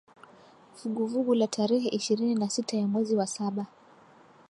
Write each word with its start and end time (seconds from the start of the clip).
Vuguvugu 0.77 1.33
la 1.35 1.47
Tarehe 1.47 1.89
ishirini 1.89 2.35
na 2.35 2.49
sita 2.49 2.77
ya 2.77 2.87
mwezi 2.87 3.15
wa 3.15 3.27
saba 3.27 3.65